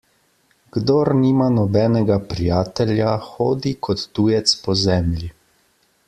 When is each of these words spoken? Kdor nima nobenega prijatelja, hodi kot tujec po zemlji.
Kdor 0.75 1.09
nima 1.17 1.49
nobenega 1.57 2.17
prijatelja, 2.31 3.11
hodi 3.29 3.73
kot 3.89 4.05
tujec 4.21 4.55
po 4.65 4.77
zemlji. 4.89 5.29